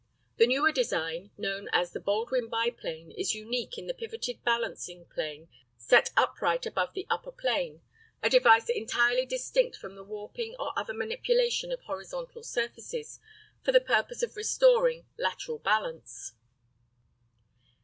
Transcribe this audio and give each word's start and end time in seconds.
The 0.37 0.47
newer 0.47 0.71
design, 0.71 1.29
known 1.37 1.69
as 1.71 1.91
the 1.91 1.99
Baldwin 1.99 2.49
biplane, 2.49 3.11
is 3.11 3.35
unique 3.35 3.77
in 3.77 3.85
the 3.85 3.93
pivoted 3.93 4.43
balancing 4.43 5.05
plane 5.05 5.47
set 5.77 6.09
upright 6.17 6.65
above 6.65 6.93
the 6.95 7.05
upper 7.07 7.31
plane, 7.31 7.83
a 8.23 8.27
device 8.27 8.67
entirely 8.67 9.27
distinct 9.27 9.77
from 9.77 9.93
the 9.93 10.03
warping 10.03 10.55
or 10.57 10.71
other 10.75 10.95
manipulation 10.95 11.71
of 11.71 11.81
horizontal 11.81 12.41
surfaces 12.41 13.19
for 13.63 13.71
the 13.71 13.79
purpose 13.79 14.23
of 14.23 14.35
restoring 14.35 15.05
lateral 15.19 15.59
balance. 15.59 16.33